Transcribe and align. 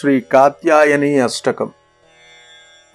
श्रीकात्यायनी 0.00 1.18
अष्टकम्। 1.18 1.68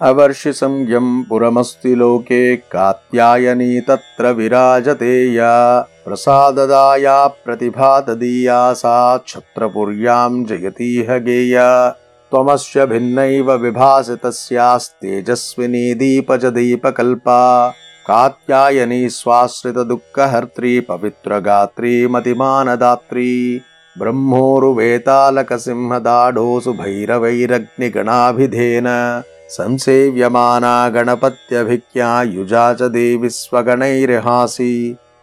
अवर्षिसंज्ञम् 0.00 1.24
पुरमस्ति 1.24 1.94
लोके 1.94 2.56
कात्यायनी 2.56 3.80
तत्र 3.80 4.32
विराजते 4.32 5.32
या। 5.32 5.80
प्रसाददाया 5.80 7.26
प्रतिभा 7.26 8.00
तदीया 8.00 8.72
सा 8.72 9.24
छत्रपुर्याम् 9.28 10.46
जयतीह 10.46 11.18
गेया। 11.18 11.88
त्वमस्य 12.30 12.86
भिन्नैव 12.86 13.52
विभासि 13.52 14.16
तस्यास्तेजस्विनी 14.16 15.94
दीपकल्पा 15.94 17.68
कात्यायनी 18.06 19.08
स्वाश्रितदुःखहर्त्री 19.08 20.80
पवित्रगात्री 20.80 22.06
मतिमानदात्री 22.06 23.60
ब्रह्मोरुवेतालकसिंहदाढोऽसु 23.98 26.72
भैरवैरग्निगणाभिधेन 26.80 28.88
संसेव्यमाना 29.56 30.74
गणपत्यभिज्ञा 30.94 32.08
युजा 32.36 32.64
च 32.80 32.82
देवि 32.96 33.30
स्वगणैर्हासि 33.30 34.72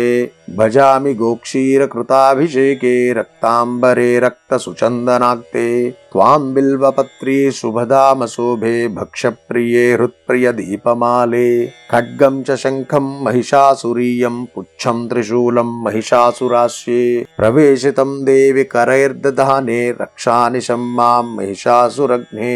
भजामि 0.58 1.14
गोक्षीरकृताभिषेके 1.14 2.92
रक्ताम्बरे 3.14 4.20
रक्तसुचन्दनाक्ते 4.20 5.66
त्वाम् 6.12 6.54
बिल्वपत्री 6.54 7.36
शुभदामशोभे 7.58 8.72
भक्षप्रिये 8.96 9.84
हृत्प्रियदीपमाले 9.94 11.50
खड्गम् 11.92 12.40
च 12.48 12.56
शङ्खम् 12.64 13.12
महिषासुरीयम् 13.26 14.40
पुच्छम् 14.56 15.04
त्रिशूलम् 15.10 15.74
महिषासुरास्ये 15.86 17.04
प्रवेशितम् 17.38 18.16
देवि 18.26 18.64
करैर्दधाने 18.74 19.80
रक्षानिशम् 20.02 20.94
माम् 20.96 21.36
महिषासुरघ्ने 21.38 22.56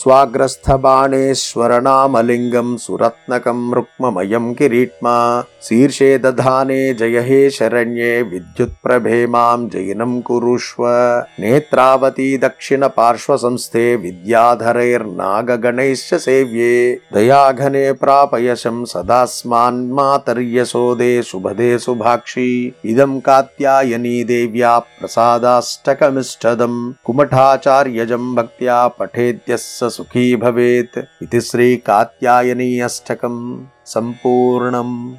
स्वाग्रस्थबाणेश्वरनामलिङ्गम् 0.00 2.80
सुरत्नकम् 2.86 3.72
रुक्ममयम् 3.74 4.54
किरीट्मा 4.60 5.16
शीर्षे 5.68 6.10
दधाने 6.24 6.80
जय 6.94 7.16
हे 7.28 7.33
शरण्ये 7.50 8.22
विद्युत्प्रभे 8.22 9.26
माम् 9.26 9.70
जयिनम् 9.70 10.22
कुरुष्व। 10.22 10.84
नेत्रावती 11.40 12.38
दक्षिणपार्श्वसंस्थे 12.38 13.96
विद्याधरैर्नागगणैश्च 13.96 16.14
सेव्ये। 16.14 17.00
दयाघने 17.14 17.92
प्रापयशम् 17.92 18.86
सदास्मान्मातर्यशोदे 18.86 21.22
शुभदे 21.22 21.78
शुभाक्षी 21.78 22.74
इदम् 22.84 23.20
कात्यायनी 23.20 24.24
देव्या 24.24 24.78
प्रसादाष्टकमिष्टदम् 24.78 26.92
कुमठाचार्यजम् 27.04 28.34
भक्त्या 28.34 28.88
पठेद्यः 28.88 29.56
स 29.56 29.84
सुखी 29.84 30.36
भवेत्। 30.36 30.98
इति 31.22 31.40
श्रीकात्यायनी 31.40 32.80
अष्टकम्। 32.80 33.64
सम्पूर्णम् 33.86 35.12